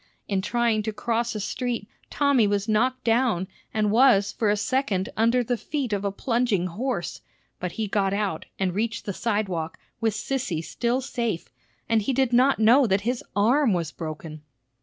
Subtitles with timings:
[0.27, 5.09] In trying to cross a street, Tommy was knocked down, and was for a second
[5.15, 7.21] under the feet of a plunging horse.
[7.59, 11.49] But he got out, and reached the sidewalk, with Sissy still safe,
[11.87, 14.41] and he did not know that his arm was broken.